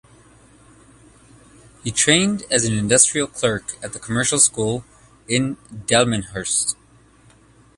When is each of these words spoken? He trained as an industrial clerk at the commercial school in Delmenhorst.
He 1.83 1.91
trained 1.91 2.45
as 2.49 2.65
an 2.65 2.73
industrial 2.73 3.27
clerk 3.27 3.77
at 3.83 3.93
the 3.93 3.99
commercial 3.99 4.39
school 4.39 4.83
in 5.27 5.57
Delmenhorst. 5.85 6.73